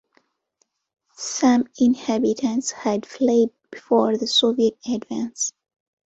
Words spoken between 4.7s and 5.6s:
advance.